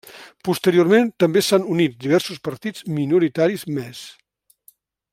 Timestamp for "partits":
2.49-2.85